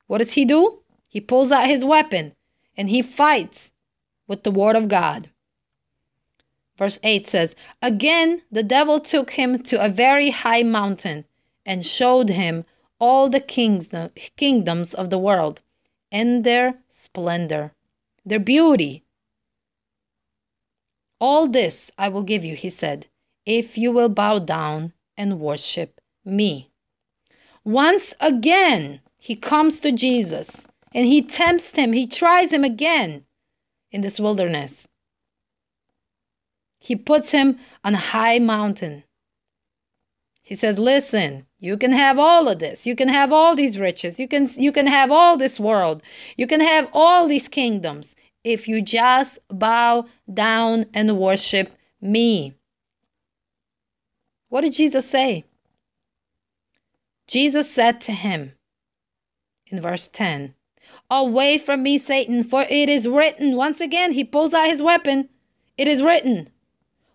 What 0.05 0.19
does 0.19 0.33
he 0.33 0.45
do? 0.45 0.79
He 1.09 1.19
pulls 1.19 1.51
out 1.51 1.67
his 1.67 1.83
weapon 1.83 2.35
and 2.77 2.89
he 2.89 3.01
fights 3.01 3.71
with 4.27 4.43
the 4.43 4.51
word 4.51 4.75
of 4.75 4.87
God. 4.87 5.29
Verse 6.77 6.99
8 7.03 7.27
says, 7.27 7.55
Again 7.81 8.43
the 8.51 8.63
devil 8.63 8.99
took 8.99 9.31
him 9.31 9.61
to 9.63 9.83
a 9.83 9.89
very 9.89 10.29
high 10.29 10.63
mountain 10.63 11.25
and 11.65 11.85
showed 11.85 12.29
him 12.29 12.65
all 12.99 13.29
the 13.29 13.39
kings, 13.39 13.89
kingdoms 14.37 14.93
of 14.93 15.09
the 15.09 15.19
world 15.19 15.61
and 16.11 16.43
their 16.43 16.75
splendor, 16.89 17.73
their 18.25 18.39
beauty. 18.39 19.03
All 21.21 21.47
this 21.47 21.91
I 21.99 22.09
will 22.09 22.23
give 22.23 22.43
you, 22.43 22.55
he 22.55 22.71
said, 22.71 23.05
if 23.45 23.77
you 23.77 23.91
will 23.91 24.09
bow 24.09 24.39
down 24.39 24.93
and 25.15 25.39
worship 25.39 26.01
me. 26.25 26.71
Once 27.63 28.15
again, 28.19 29.01
he 29.17 29.35
comes 29.35 29.79
to 29.81 29.91
Jesus 29.91 30.65
and 30.93 31.05
he 31.05 31.21
tempts 31.21 31.75
him, 31.75 31.93
he 31.93 32.07
tries 32.07 32.51
him 32.51 32.63
again 32.63 33.25
in 33.91 34.01
this 34.01 34.19
wilderness. 34.19 34.87
He 36.79 36.95
puts 36.95 37.29
him 37.29 37.59
on 37.83 37.93
a 37.93 37.99
high 37.99 38.39
mountain. 38.39 39.03
He 40.41 40.55
says, 40.55 40.79
"Listen, 40.79 41.45
you 41.59 41.77
can 41.77 41.91
have 41.91 42.17
all 42.17 42.49
of 42.49 42.57
this. 42.57 42.87
You 42.87 42.95
can 42.95 43.07
have 43.07 43.31
all 43.31 43.55
these 43.55 43.79
riches. 43.79 44.19
You 44.19 44.27
can 44.27 44.49
you 44.57 44.71
can 44.71 44.87
have 44.87 45.11
all 45.11 45.37
this 45.37 45.59
world. 45.59 46.01
You 46.35 46.47
can 46.47 46.59
have 46.59 46.89
all 46.91 47.27
these 47.27 47.47
kingdoms 47.47 48.15
if 48.43 48.67
you 48.67 48.81
just 48.81 49.39
bow 49.49 50.05
down 50.31 50.85
and 50.93 51.17
worship 51.17 51.75
me." 51.99 52.53
What 54.49 54.61
did 54.61 54.73
Jesus 54.73 55.09
say? 55.09 55.45
Jesus 57.27 57.71
said 57.71 58.01
to 58.01 58.11
him 58.11 58.53
in 59.67 59.81
verse 59.81 60.09
10, 60.09 60.53
Away 61.09 61.57
from 61.57 61.83
me, 61.83 61.97
Satan, 61.97 62.43
for 62.43 62.63
it 62.69 62.89
is 62.89 63.07
written. 63.07 63.55
Once 63.55 63.79
again, 63.79 64.11
he 64.11 64.23
pulls 64.23 64.53
out 64.53 64.69
his 64.69 64.83
weapon. 64.83 65.29
It 65.77 65.87
is 65.87 66.03
written. 66.03 66.49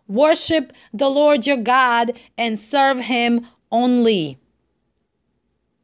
Worship 0.09 0.73
the 0.95 1.11
Lord 1.11 1.47
your 1.47 1.57
God 1.59 2.19
and 2.39 2.59
serve 2.59 3.01
him 3.01 3.47
only. 3.71 4.39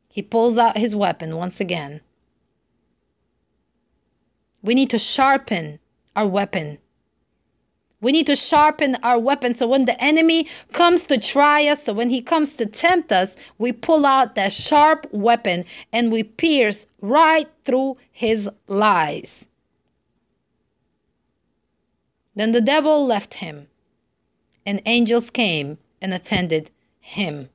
He 0.09 0.23
pulls 0.23 0.57
out 0.59 0.79
his 0.79 0.95
weapon 0.97 1.37
once 1.37 1.61
again. 1.61 2.01
We 4.63 4.75
need 4.75 4.91
to 4.91 4.99
sharpen 4.99 5.79
our 6.15 6.27
weapon. 6.27 6.79
We 8.01 8.11
need 8.11 8.27
to 8.27 8.37
sharpen 8.37 8.97
our 9.03 9.19
weapon 9.19 9.55
so 9.55 9.69
when 9.69 9.85
the 9.85 10.03
enemy 10.03 10.49
comes 10.73 11.07
to 11.07 11.19
try 11.19 11.67
us, 11.67 11.85
so 11.85 11.93
when 11.93 12.11
he 12.11 12.21
comes 12.21 12.57
to 12.57 12.67
tempt 12.67 13.13
us, 13.13 13.37
we 13.59 13.73
pull 13.73 14.05
out 14.05 14.35
that 14.35 14.53
sharp 14.53 15.07
weapon 15.13 15.65
and 15.93 16.11
we 16.11 16.25
pierce 16.25 16.87
right 17.01 17.49
through 17.65 17.97
his 18.11 18.51
lies. 18.67 19.47
Then 22.35 22.53
the 22.53 22.61
devil 22.61 23.07
left 23.07 23.35
him 23.35 23.69
and 24.67 24.83
angels 24.87 25.31
came 25.31 25.79
and 26.01 26.13
attended 26.13 26.71
him. 27.01 27.51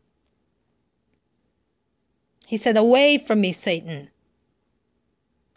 He 2.46 2.58
said, 2.58 2.78
Away 2.78 3.17
from 3.17 3.41
me, 3.41 3.52
Satan. 3.52 4.10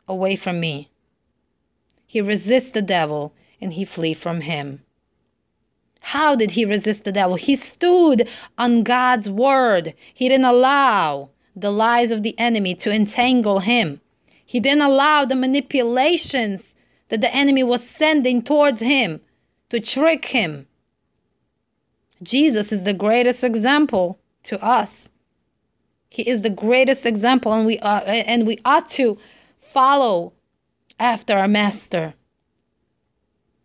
Away 0.08 0.34
from 0.34 0.58
me. 0.58 0.89
He 2.10 2.20
resists 2.20 2.70
the 2.70 2.82
devil 2.82 3.32
and 3.60 3.74
he 3.74 3.84
flee 3.84 4.14
from 4.14 4.40
him. 4.40 4.82
How 6.00 6.34
did 6.34 6.52
he 6.52 6.64
resist 6.64 7.04
the 7.04 7.12
devil? 7.12 7.36
He 7.36 7.54
stood 7.54 8.28
on 8.58 8.82
God's 8.82 9.28
word. 9.30 9.94
He 10.12 10.28
didn't 10.28 10.46
allow 10.46 11.30
the 11.54 11.70
lies 11.70 12.10
of 12.10 12.22
the 12.22 12.36
enemy 12.38 12.74
to 12.76 12.90
entangle 12.90 13.60
him. 13.60 14.00
He 14.44 14.58
didn't 14.58 14.82
allow 14.82 15.24
the 15.24 15.36
manipulations 15.36 16.74
that 17.10 17.20
the 17.20 17.34
enemy 17.34 17.62
was 17.62 17.86
sending 17.86 18.42
towards 18.42 18.80
him 18.80 19.20
to 19.68 19.78
trick 19.78 20.24
him 20.26 20.66
Jesus 22.22 22.70
is 22.70 22.84
the 22.84 22.92
greatest 22.92 23.42
example 23.42 24.18
to 24.44 24.62
us. 24.62 25.10
He 26.08 26.22
is 26.28 26.42
the 26.42 26.50
greatest 26.50 27.06
example, 27.06 27.52
and 27.52 27.66
we 27.66 27.78
are, 27.78 28.02
and 28.04 28.46
we 28.46 28.58
ought 28.64 28.88
to 28.88 29.16
follow 29.58 30.32
after 31.00 31.36
our 31.36 31.48
master. 31.48 32.14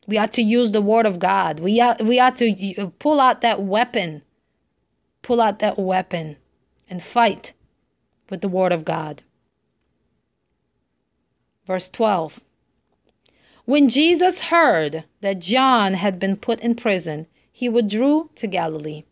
We 0.07 0.17
ought 0.17 0.31
to 0.33 0.41
use 0.41 0.71
the 0.71 0.81
word 0.81 1.05
of 1.05 1.19
God. 1.19 1.59
We 1.59 1.81
ought, 1.81 2.01
we 2.01 2.19
ought 2.19 2.37
to 2.37 2.75
uh, 2.77 2.89
pull 2.97 3.19
out 3.19 3.41
that 3.41 3.61
weapon, 3.61 4.23
pull 5.21 5.41
out 5.41 5.59
that 5.59 5.77
weapon, 5.77 6.37
and 6.89 7.03
fight 7.03 7.53
with 8.29 8.41
the 8.41 8.47
word 8.47 8.71
of 8.71 8.85
God. 8.85 9.23
Verse 11.67 11.89
12. 11.89 12.39
When 13.65 13.89
Jesus 13.89 14.41
heard 14.41 15.03
that 15.21 15.39
John 15.39 15.95
had 15.95 16.19
been 16.19 16.37
put 16.37 16.59
in 16.59 16.75
prison, 16.75 17.27
he 17.51 17.67
withdrew 17.67 18.29
to 18.35 18.47
Galilee. 18.47 19.03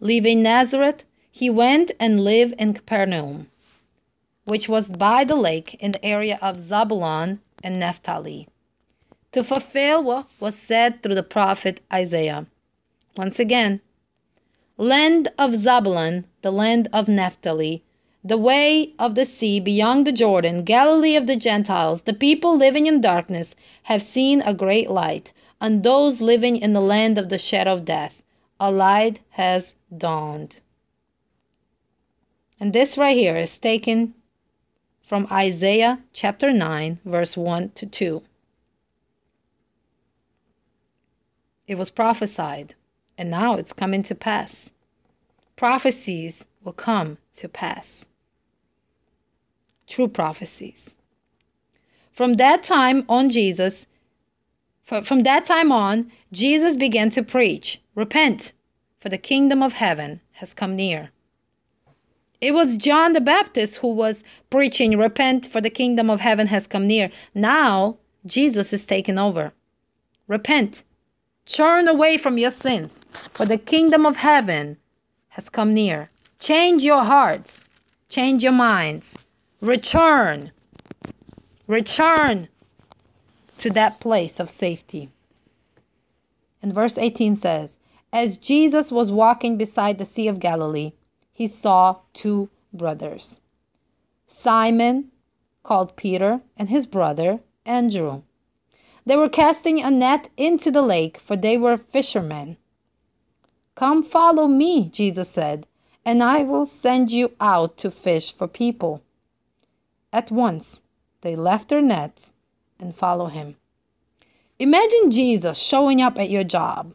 Leaving 0.00 0.42
Nazareth, 0.42 1.04
he 1.30 1.50
went 1.50 1.90
and 1.98 2.20
lived 2.20 2.54
in 2.58 2.74
Capernaum, 2.74 3.50
which 4.48 4.68
was 4.68 4.88
by 4.88 5.24
the 5.24 5.36
lake 5.36 5.74
in 5.74 5.92
the 5.92 6.04
area 6.04 6.38
of 6.40 6.56
Zabulon 6.56 7.38
and 7.62 7.78
Naphtali, 7.78 8.48
to 9.32 9.44
fulfill 9.44 10.02
what 10.02 10.26
was 10.40 10.56
said 10.56 11.02
through 11.02 11.16
the 11.16 11.22
prophet 11.22 11.80
Isaiah. 11.92 12.46
Once 13.16 13.38
again, 13.38 13.80
land 14.76 15.28
of 15.38 15.52
Zabulon, 15.52 16.24
the 16.42 16.50
land 16.50 16.88
of 16.92 17.08
Naphtali, 17.08 17.84
the 18.24 18.38
way 18.38 18.94
of 18.98 19.14
the 19.14 19.24
sea 19.24 19.60
beyond 19.60 20.06
the 20.06 20.12
Jordan, 20.12 20.64
Galilee 20.64 21.14
of 21.14 21.26
the 21.26 21.36
Gentiles, 21.36 22.02
the 22.02 22.14
people 22.14 22.56
living 22.56 22.86
in 22.86 23.00
darkness 23.00 23.54
have 23.84 24.02
seen 24.02 24.42
a 24.42 24.54
great 24.54 24.90
light 24.90 25.32
and 25.60 25.82
those 25.82 26.20
living 26.20 26.56
in 26.56 26.72
the 26.72 26.80
land 26.80 27.18
of 27.18 27.28
the 27.28 27.38
shadow 27.38 27.74
of 27.74 27.84
death. 27.84 28.22
A 28.60 28.72
light 28.72 29.20
has 29.30 29.74
dawned. 29.96 30.56
And 32.60 32.72
this 32.72 32.98
right 32.98 33.16
here 33.16 33.36
is 33.36 33.56
taken 33.58 34.14
from 35.08 35.26
Isaiah 35.32 36.00
chapter 36.12 36.52
9, 36.52 37.00
verse 37.02 37.34
1 37.34 37.70
to 37.70 37.86
2. 37.86 38.22
It 41.66 41.78
was 41.78 41.90
prophesied, 41.90 42.74
and 43.16 43.30
now 43.30 43.54
it's 43.54 43.72
coming 43.72 44.02
to 44.02 44.14
pass. 44.14 44.70
Prophecies 45.56 46.46
will 46.62 46.74
come 46.74 47.16
to 47.36 47.48
pass. 47.48 48.06
True 49.86 50.08
prophecies. 50.08 50.94
From 52.12 52.34
that 52.34 52.62
time 52.62 53.06
on, 53.08 53.30
Jesus 53.30 53.86
from 54.82 55.22
that 55.22 55.46
time 55.46 55.72
on, 55.72 56.12
Jesus 56.32 56.76
began 56.76 57.08
to 57.10 57.22
preach, 57.22 57.80
Repent, 57.94 58.52
for 58.98 59.08
the 59.08 59.16
kingdom 59.16 59.62
of 59.62 59.72
heaven 59.72 60.20
has 60.32 60.52
come 60.52 60.76
near. 60.76 61.12
It 62.40 62.54
was 62.54 62.76
John 62.76 63.14
the 63.14 63.20
Baptist 63.20 63.78
who 63.78 63.92
was 63.92 64.22
preaching, 64.48 64.96
Repent, 64.96 65.46
for 65.46 65.60
the 65.60 65.70
kingdom 65.70 66.08
of 66.08 66.20
heaven 66.20 66.46
has 66.46 66.66
come 66.68 66.86
near. 66.86 67.10
Now, 67.34 67.98
Jesus 68.26 68.72
is 68.72 68.86
taking 68.86 69.18
over. 69.18 69.52
Repent, 70.28 70.84
turn 71.46 71.88
away 71.88 72.16
from 72.16 72.38
your 72.38 72.50
sins, 72.50 73.04
for 73.10 73.44
the 73.44 73.58
kingdom 73.58 74.06
of 74.06 74.16
heaven 74.16 74.76
has 75.30 75.48
come 75.48 75.74
near. 75.74 76.10
Change 76.38 76.84
your 76.84 77.02
hearts, 77.02 77.60
change 78.08 78.44
your 78.44 78.52
minds, 78.52 79.16
return, 79.60 80.52
return 81.66 82.48
to 83.58 83.70
that 83.70 83.98
place 83.98 84.38
of 84.38 84.48
safety. 84.48 85.10
And 86.62 86.72
verse 86.72 86.98
18 86.98 87.34
says, 87.34 87.78
As 88.12 88.36
Jesus 88.36 88.92
was 88.92 89.10
walking 89.10 89.56
beside 89.56 89.98
the 89.98 90.04
Sea 90.04 90.28
of 90.28 90.38
Galilee, 90.38 90.92
he 91.38 91.46
saw 91.46 91.94
two 92.12 92.48
brothers 92.72 93.38
Simon, 94.26 95.12
called 95.62 95.94
Peter, 95.94 96.40
and 96.56 96.68
his 96.68 96.84
brother 96.84 97.38
Andrew. 97.64 98.22
They 99.06 99.16
were 99.16 99.28
casting 99.28 99.80
a 99.80 99.88
net 99.88 100.30
into 100.36 100.72
the 100.72 100.82
lake, 100.82 101.16
for 101.16 101.36
they 101.36 101.56
were 101.56 101.76
fishermen. 101.76 102.56
Come 103.76 104.02
follow 104.02 104.48
me, 104.48 104.88
Jesus 104.88 105.30
said, 105.30 105.68
and 106.04 106.24
I 106.24 106.42
will 106.42 106.66
send 106.66 107.12
you 107.12 107.30
out 107.40 107.76
to 107.78 107.90
fish 107.92 108.32
for 108.32 108.48
people. 108.48 109.00
At 110.12 110.32
once 110.32 110.82
they 111.20 111.36
left 111.36 111.68
their 111.68 111.80
nets 111.80 112.32
and 112.80 112.96
followed 112.96 113.28
him. 113.38 113.54
Imagine 114.58 115.12
Jesus 115.12 115.56
showing 115.56 116.02
up 116.02 116.18
at 116.18 116.30
your 116.30 116.42
job. 116.42 116.94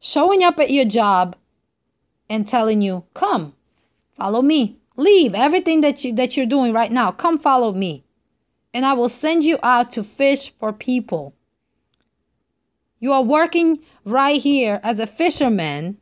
Showing 0.00 0.42
up 0.42 0.60
at 0.60 0.70
your 0.70 0.84
job 0.84 1.34
and 2.28 2.46
telling 2.46 2.82
you, 2.82 3.04
"Come, 3.14 3.54
follow 4.10 4.42
me. 4.42 4.76
Leave 4.96 5.34
everything 5.34 5.80
that 5.82 6.04
you 6.04 6.12
that 6.14 6.36
you're 6.36 6.46
doing 6.46 6.72
right 6.72 6.92
now. 6.92 7.10
Come 7.10 7.38
follow 7.38 7.72
me. 7.72 8.04
And 8.74 8.84
I 8.84 8.92
will 8.92 9.08
send 9.08 9.44
you 9.44 9.58
out 9.62 9.90
to 9.92 10.02
fish 10.02 10.52
for 10.52 10.72
people." 10.72 11.34
You 13.00 13.12
are 13.12 13.22
working 13.22 13.78
right 14.04 14.40
here 14.40 14.80
as 14.82 14.98
a 14.98 15.06
fisherman 15.06 15.98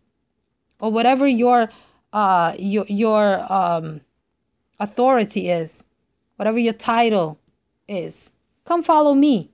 or 0.80 0.90
whatever 0.90 1.26
your 1.26 1.70
uh 2.12 2.54
your 2.58 2.86
your 2.88 3.52
um 3.52 4.00
authority 4.80 5.48
is, 5.48 5.84
whatever 6.36 6.58
your 6.58 6.72
title 6.72 7.38
is. 7.88 8.30
Come 8.64 8.82
follow 8.82 9.14
me. 9.14 9.50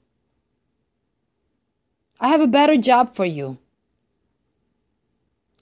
I 2.20 2.28
have 2.28 2.40
a 2.40 2.46
better 2.46 2.76
job 2.76 3.14
for 3.14 3.24
you. 3.24 3.58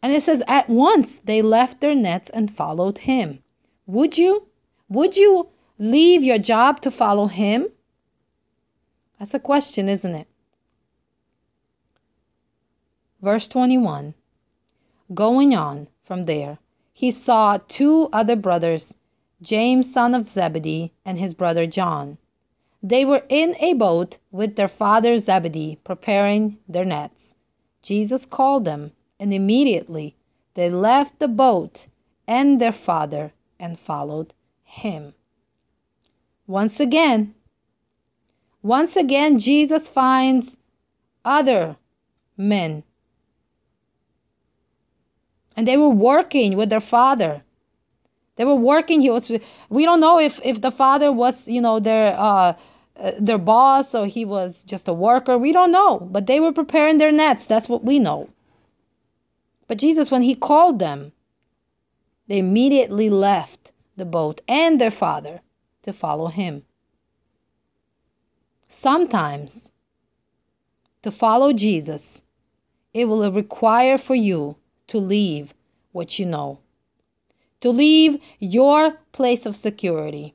And 0.03 0.13
it 0.13 0.23
says, 0.23 0.43
at 0.47 0.69
once 0.69 1.19
they 1.19 1.43
left 1.43 1.81
their 1.81 1.95
nets 1.95 2.31
and 2.31 2.51
followed 2.51 2.99
him. 2.99 3.43
Would 3.87 4.17
you? 4.19 4.49
Would 4.89 5.17
you 5.17 5.49
leave 5.79 6.23
your 6.23 6.39
job 6.39 6.81
to 6.83 6.91
follow 6.91 7.27
him? 7.27 7.69
That's 9.19 9.35
a 9.35 9.39
question, 9.39 9.89
isn't 9.89 10.15
it? 10.15 10.27
Verse 13.21 13.47
21 13.47 14.15
Going 15.13 15.55
on 15.55 15.89
from 16.03 16.25
there, 16.25 16.59
he 16.93 17.11
saw 17.11 17.59
two 17.69 18.09
other 18.13 18.37
brothers, 18.37 18.95
James, 19.43 19.93
son 19.93 20.15
of 20.15 20.29
Zebedee, 20.29 20.93
and 21.05 21.19
his 21.19 21.35
brother 21.35 21.67
John 21.67 22.19
they 22.83 23.05
were 23.05 23.25
in 23.29 23.57
a 23.61 23.75
boat 23.75 24.19
with 24.31 24.57
their 24.57 24.69
father 24.69 25.19
Zebedee, 25.19 25.79
preparing 25.85 26.59
their 26.67 26.85
nets. 26.85 27.35
Jesus 27.83 28.25
called 28.25 28.65
them, 28.65 28.93
and 29.21 29.33
immediately 29.33 30.17
they 30.55 30.71
left 30.71 31.21
the 31.21 31.29
boat 31.29 31.87
and 32.27 32.61
their 32.61 32.73
father 32.73 33.33
and 33.61 33.79
followed 33.79 34.35
him. 34.65 35.15
Once 36.47 36.81
again, 36.81 37.35
once 38.63 38.97
again, 38.97 39.39
Jesus 39.39 39.89
finds 39.89 40.57
other 41.25 41.77
men. 42.37 42.83
And 45.57 45.69
they 45.69 45.77
were 45.77 45.91
working 45.91 46.57
with 46.57 46.71
their 46.71 46.81
father. 46.81 47.43
They 48.37 48.45
were 48.45 48.55
working. 48.55 49.03
He 49.03 49.11
was. 49.11 49.31
We 49.69 49.85
don't 49.85 50.01
know 50.01 50.19
if 50.19 50.41
if 50.43 50.61
the 50.61 50.71
father 50.71 51.13
was, 51.13 51.47
you 51.47 51.61
know, 51.61 51.79
their 51.79 52.15
uh, 52.17 52.55
uh, 52.97 53.13
their 53.19 53.39
boss 53.39 53.95
or 53.95 54.07
he 54.07 54.25
was 54.25 54.65
just 54.65 54.89
a 54.89 54.95
worker. 54.95 55.37
We 55.37 55.53
don't 55.53 55.73
know. 55.73 55.99
But 56.11 56.27
they 56.27 56.41
were 56.41 56.53
preparing 56.53 56.99
their 56.99 57.13
nets. 57.13 57.47
That's 57.47 57.69
what 57.69 57.85
we 57.85 57.99
know. 57.99 58.31
But 59.71 59.79
Jesus, 59.79 60.11
when 60.11 60.23
he 60.23 60.35
called 60.35 60.81
them, 60.81 61.13
they 62.27 62.39
immediately 62.39 63.09
left 63.09 63.71
the 63.97 64.05
boat 64.05 64.41
and 64.49 64.81
their 64.81 64.91
father 64.91 65.43
to 65.83 65.93
follow 65.93 66.27
him. 66.27 66.65
Sometimes, 68.67 69.71
to 71.03 71.13
follow 71.13 71.53
Jesus, 71.53 72.25
it 72.93 73.05
will 73.05 73.31
require 73.31 73.97
for 73.97 74.17
you 74.17 74.57
to 74.89 74.99
leave 74.99 75.55
what 75.93 76.19
you 76.19 76.27
know 76.27 76.59
to 77.61 77.71
leave 77.71 78.19
your 78.39 78.95
place 79.13 79.47
of 79.47 79.55
security. 79.55 80.35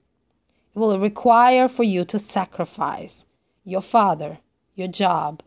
It 0.74 0.80
will 0.80 1.00
require 1.00 1.67
for 1.67 1.84
you 1.84 2.06
to 2.06 2.19
sacrifice 2.19 3.26
your 3.63 3.82
father, 3.82 4.39
your 4.76 4.88
job. 4.88 5.41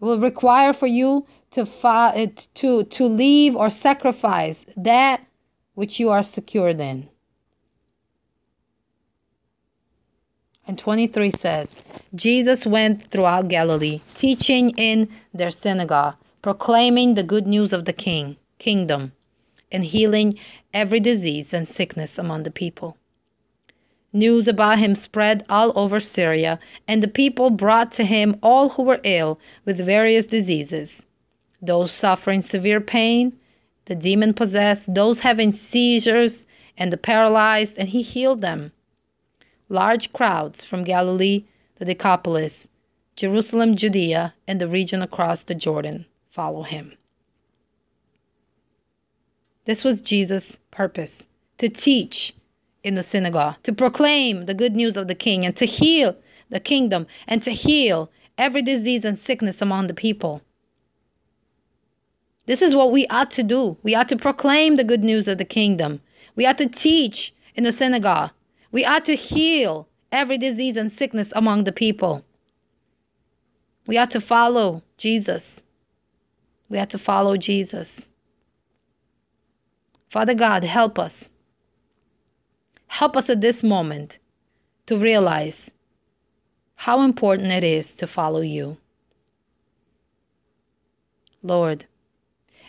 Will 0.00 0.18
require 0.18 0.72
for 0.72 0.86
you 0.86 1.26
to, 1.52 1.66
fa- 1.66 2.12
eh, 2.14 2.28
to, 2.54 2.84
to 2.84 3.04
leave 3.06 3.54
or 3.54 3.70
sacrifice 3.70 4.66
that 4.76 5.24
which 5.74 6.00
you 6.00 6.10
are 6.10 6.22
secured 6.22 6.80
in. 6.80 7.08
And 10.66 10.78
23 10.78 11.30
says, 11.32 11.74
Jesus 12.14 12.64
went 12.64 13.10
throughout 13.10 13.48
Galilee, 13.48 14.00
teaching 14.14 14.70
in 14.76 15.08
their 15.34 15.50
synagogue, 15.50 16.14
proclaiming 16.42 17.14
the 17.14 17.24
good 17.24 17.46
news 17.46 17.72
of 17.72 17.84
the 17.84 17.92
king, 17.92 18.36
kingdom 18.58 19.12
and 19.72 19.84
healing 19.84 20.32
every 20.72 21.00
disease 21.00 21.52
and 21.52 21.68
sickness 21.68 22.18
among 22.18 22.42
the 22.42 22.50
people. 22.50 22.96
News 24.12 24.48
about 24.48 24.78
him 24.78 24.94
spread 24.94 25.44
all 25.48 25.72
over 25.78 26.00
Syria, 26.00 26.58
and 26.88 27.02
the 27.02 27.08
people 27.08 27.50
brought 27.50 27.92
to 27.92 28.04
him 28.04 28.36
all 28.42 28.70
who 28.70 28.82
were 28.82 29.00
ill 29.04 29.38
with 29.64 29.78
various 29.78 30.26
diseases 30.26 31.06
those 31.62 31.92
suffering 31.92 32.40
severe 32.40 32.80
pain, 32.80 33.38
the 33.84 33.94
demon 33.94 34.32
possessed, 34.32 34.94
those 34.94 35.20
having 35.20 35.52
seizures, 35.52 36.46
and 36.78 36.90
the 36.90 36.96
paralyzed, 36.96 37.78
and 37.78 37.90
he 37.90 38.00
healed 38.00 38.40
them. 38.40 38.72
Large 39.68 40.12
crowds 40.14 40.64
from 40.64 40.84
Galilee, 40.84 41.44
the 41.76 41.84
Decapolis, 41.84 42.68
Jerusalem, 43.14 43.76
Judea, 43.76 44.32
and 44.48 44.58
the 44.58 44.68
region 44.68 45.02
across 45.02 45.42
the 45.42 45.54
Jordan 45.54 46.06
follow 46.30 46.62
him. 46.62 46.94
This 49.66 49.84
was 49.84 50.00
Jesus' 50.00 50.58
purpose 50.70 51.26
to 51.58 51.68
teach 51.68 52.32
in 52.82 52.94
the 52.94 53.02
synagogue, 53.02 53.56
to 53.62 53.72
proclaim 53.72 54.46
the 54.46 54.54
good 54.54 54.74
news 54.74 54.96
of 54.96 55.08
the 55.08 55.14
king, 55.14 55.44
and 55.44 55.54
to 55.56 55.66
heal 55.66 56.16
the 56.48 56.60
kingdom, 56.60 57.06
and 57.26 57.42
to 57.42 57.52
heal 57.52 58.10
every 58.38 58.62
disease 58.62 59.04
and 59.04 59.18
sickness 59.18 59.60
among 59.60 59.86
the 59.86 59.94
people. 59.94 60.42
This 62.46 62.62
is 62.62 62.74
what 62.74 62.90
we 62.90 63.06
ought 63.08 63.30
to 63.32 63.42
do. 63.42 63.76
We 63.82 63.94
ought 63.94 64.08
to 64.08 64.16
proclaim 64.16 64.76
the 64.76 64.84
good 64.84 65.04
news 65.04 65.28
of 65.28 65.38
the 65.38 65.44
kingdom. 65.44 66.00
We 66.34 66.46
ought 66.46 66.58
to 66.58 66.68
teach 66.68 67.32
in 67.54 67.64
the 67.64 67.72
synagogue. 67.72 68.30
We 68.72 68.84
ought 68.84 69.04
to 69.04 69.14
heal 69.14 69.86
every 70.10 70.38
disease 70.38 70.76
and 70.76 70.90
sickness 70.90 71.32
among 71.36 71.64
the 71.64 71.72
people. 71.72 72.24
We 73.86 73.98
ought 73.98 74.10
to 74.12 74.20
follow 74.20 74.82
Jesus. 74.96 75.64
We 76.68 76.78
ought 76.78 76.90
to 76.90 76.98
follow 76.98 77.36
Jesus. 77.36 78.08
Father 80.08 80.34
God, 80.34 80.64
help 80.64 80.98
us. 80.98 81.30
Help 83.00 83.16
us 83.16 83.30
at 83.30 83.40
this 83.40 83.62
moment 83.62 84.18
to 84.84 84.98
realize 84.98 85.70
how 86.74 87.00
important 87.00 87.50
it 87.50 87.64
is 87.64 87.94
to 87.94 88.06
follow 88.06 88.42
you. 88.42 88.76
Lord, 91.42 91.86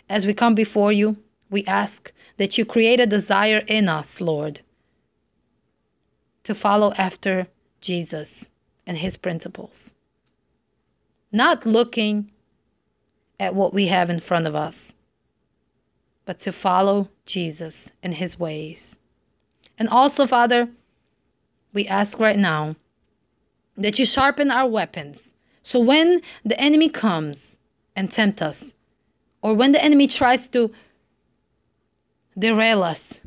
as 0.08 0.26
we 0.26 0.32
come 0.32 0.54
before 0.54 0.90
you, 0.90 1.18
we 1.50 1.66
ask 1.66 2.14
that 2.38 2.56
you 2.56 2.64
create 2.64 2.98
a 2.98 3.04
desire 3.04 3.62
in 3.66 3.90
us, 3.90 4.22
Lord, 4.22 4.62
to 6.44 6.54
follow 6.54 6.94
after 6.96 7.46
Jesus 7.82 8.48
and 8.86 8.96
his 8.96 9.18
principles. 9.18 9.92
Not 11.30 11.66
looking 11.66 12.32
at 13.38 13.54
what 13.54 13.74
we 13.74 13.88
have 13.88 14.08
in 14.08 14.18
front 14.18 14.46
of 14.46 14.54
us, 14.54 14.94
but 16.24 16.38
to 16.38 16.52
follow 16.52 17.10
Jesus 17.26 17.92
and 18.02 18.14
his 18.14 18.38
ways. 18.38 18.96
And 19.78 19.88
also, 19.88 20.26
Father, 20.26 20.68
we 21.72 21.86
ask 21.86 22.18
right 22.18 22.38
now 22.38 22.76
that 23.76 23.98
you 23.98 24.06
sharpen 24.06 24.50
our 24.50 24.68
weapons. 24.68 25.34
So 25.62 25.80
when 25.80 26.22
the 26.44 26.58
enemy 26.60 26.88
comes 26.88 27.56
and 27.96 28.10
tempt 28.10 28.42
us, 28.42 28.74
or 29.42 29.54
when 29.54 29.72
the 29.72 29.82
enemy 29.82 30.06
tries 30.06 30.48
to 30.48 30.70
derail 32.38 32.82
us, 32.82 33.20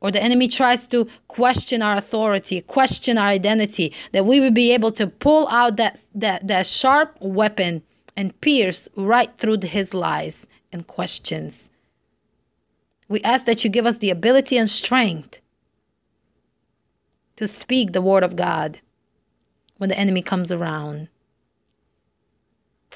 or 0.00 0.10
the 0.10 0.22
enemy 0.22 0.48
tries 0.48 0.86
to 0.88 1.08
question 1.26 1.82
our 1.82 1.96
authority, 1.96 2.60
question 2.60 3.18
our 3.18 3.28
identity, 3.28 3.92
that 4.12 4.26
we 4.26 4.40
will 4.40 4.52
be 4.52 4.72
able 4.72 4.92
to 4.92 5.06
pull 5.06 5.48
out 5.48 5.76
that, 5.76 6.00
that, 6.14 6.46
that 6.46 6.66
sharp 6.66 7.16
weapon 7.20 7.82
and 8.16 8.40
pierce 8.40 8.88
right 8.96 9.36
through 9.38 9.58
his 9.62 9.94
lies 9.94 10.46
and 10.72 10.86
questions 10.86 11.70
we 13.08 13.22
ask 13.22 13.46
that 13.46 13.64
you 13.64 13.70
give 13.70 13.86
us 13.86 13.98
the 13.98 14.10
ability 14.10 14.56
and 14.56 14.70
strength 14.70 15.38
to 17.38 17.46
speak 17.46 17.92
the 17.92 18.02
word 18.02 18.24
of 18.24 18.34
God 18.34 18.80
when 19.76 19.88
the 19.90 19.96
enemy 19.96 20.22
comes 20.22 20.50
around. 20.50 21.08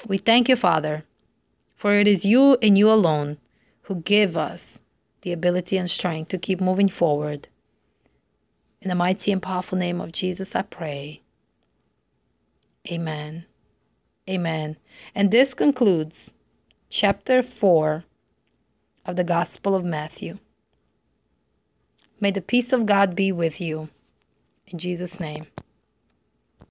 We 0.05 0.17
thank 0.17 0.49
you, 0.49 0.57
Father, 0.57 1.05
for 1.77 1.93
it 1.93 2.09
is 2.09 2.25
you 2.25 2.57
and 2.61 2.77
you 2.77 2.91
alone 2.91 3.37
who 3.83 3.95
give 3.95 4.35
us 4.35 4.81
the 5.21 5.31
ability 5.31 5.77
and 5.77 5.89
strength 5.89 6.27
to 6.27 6.37
keep 6.37 6.59
moving 6.59 6.89
forward. 6.89 7.47
In 8.81 8.89
the 8.89 8.95
mighty 8.95 9.31
and 9.31 9.41
powerful 9.41 9.77
name 9.77 10.01
of 10.01 10.11
Jesus, 10.11 10.57
I 10.57 10.63
pray. 10.63 11.21
Amen. 12.91 13.45
Amen. 14.29 14.75
And 15.15 15.31
this 15.31 15.53
concludes 15.53 16.33
chapter 16.89 17.41
4 17.41 18.03
of 19.05 19.15
the 19.15 19.23
Gospel 19.23 19.73
of 19.73 19.85
Matthew. 19.85 20.39
May 22.19 22.31
the 22.31 22.41
peace 22.41 22.73
of 22.73 22.85
God 22.85 23.15
be 23.15 23.31
with 23.31 23.61
you. 23.61 23.87
In 24.67 24.79
Jesus' 24.79 25.19
name. 25.19 25.45